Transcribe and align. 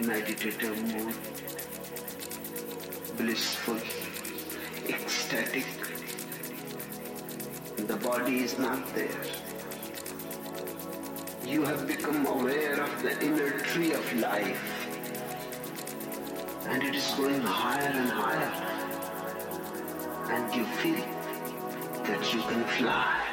meditative 0.00 0.76
mood, 0.92 1.14
blissful, 3.16 3.78
ecstatic. 4.88 5.64
The 7.76 7.96
body 7.96 8.40
is 8.40 8.58
not 8.58 8.94
there. 8.94 9.20
You 11.46 11.62
have 11.62 11.86
become 11.86 12.26
aware 12.26 12.82
of 12.82 13.02
the 13.02 13.20
inner 13.24 13.50
tree 13.60 13.92
of 13.92 14.12
life. 14.18 14.62
And 16.68 16.82
it 16.82 16.94
is 16.94 17.06
going 17.14 17.40
higher 17.40 17.88
and 17.88 18.10
higher. 18.10 18.52
And 20.32 20.54
you 20.54 20.64
feel 20.64 21.04
that 22.04 22.34
you 22.34 22.42
can 22.42 22.64
fly. 22.64 23.25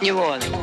не 0.00 0.12
он. 0.12 0.59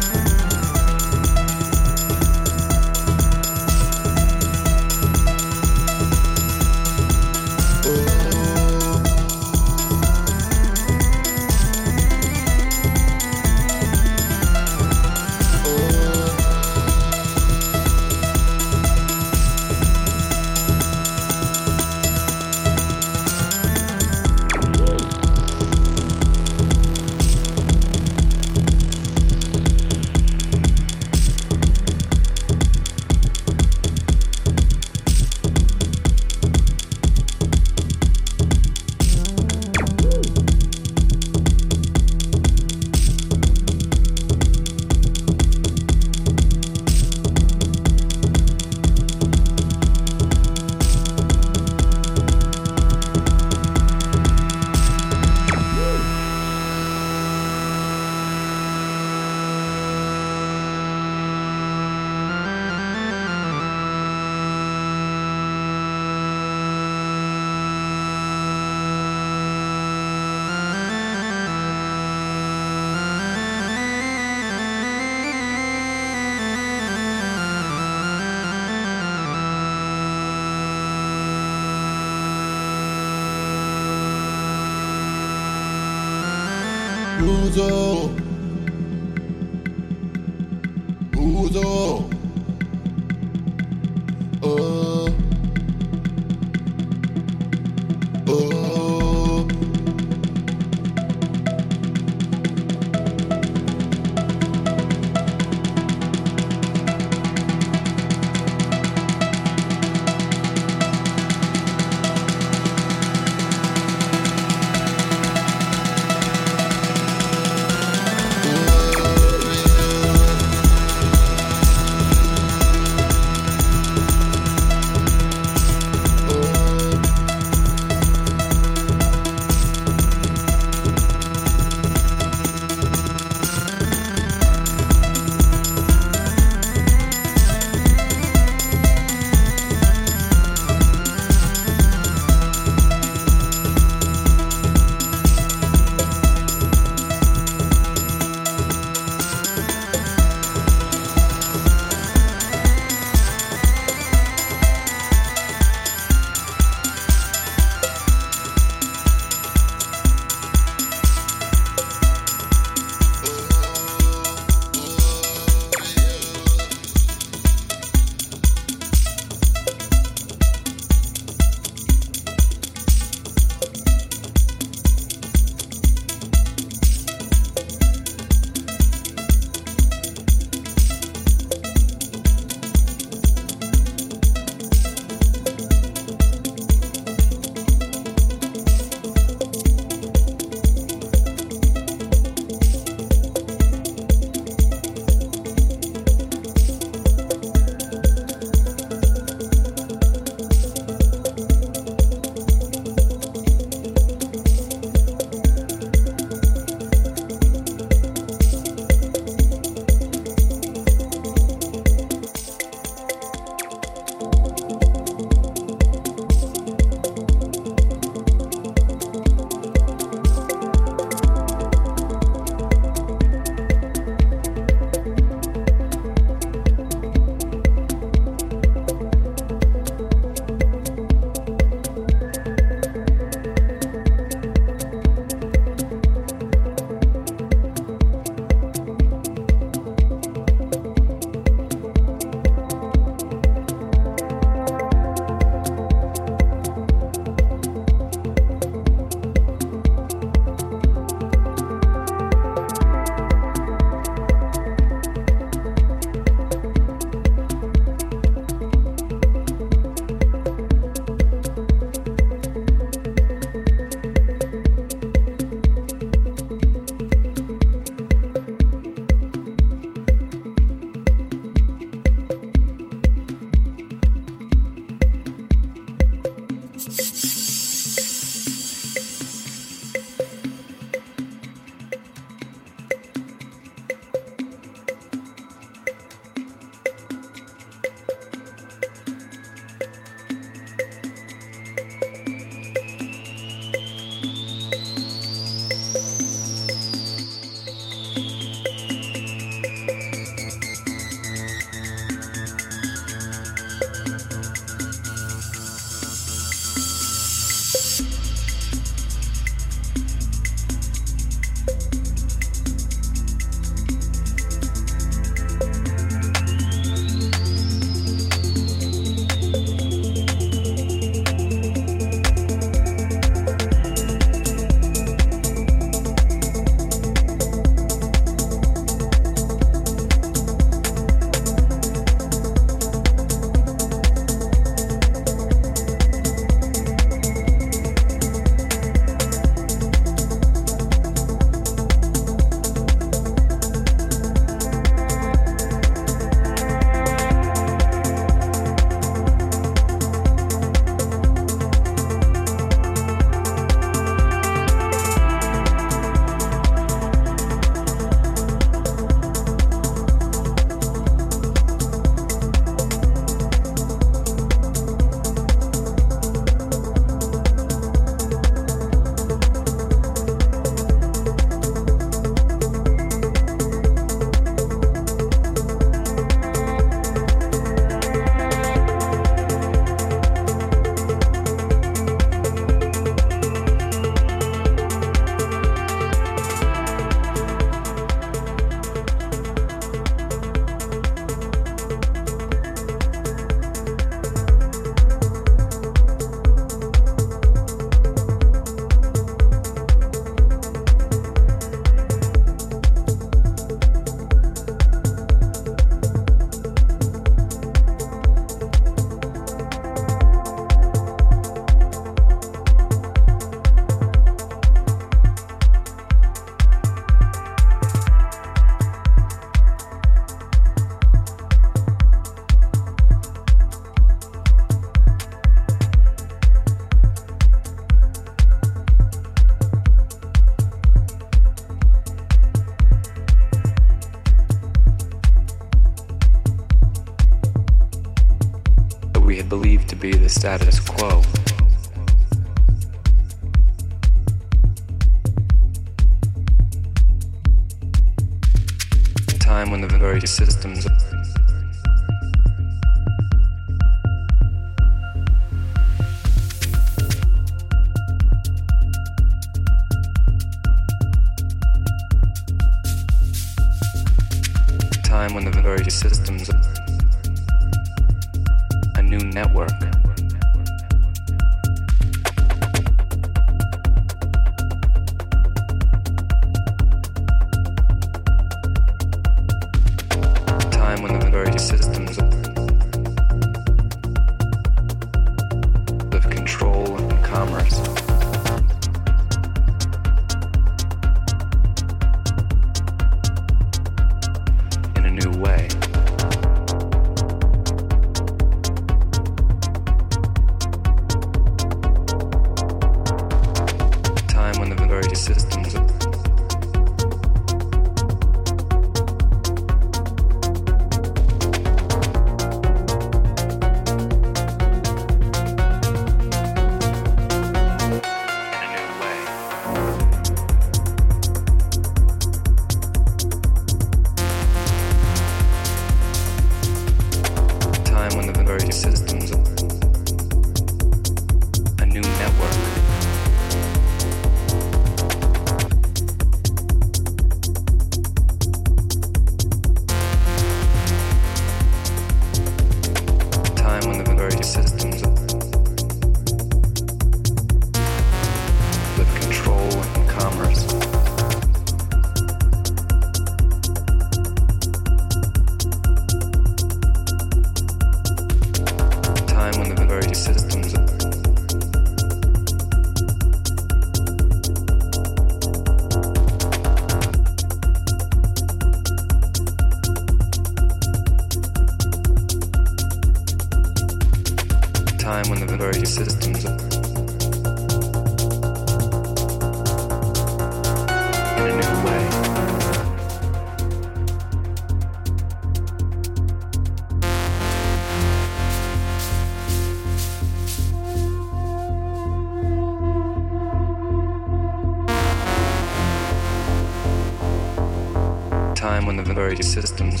Very 599.18 599.42
systems 599.42 600.00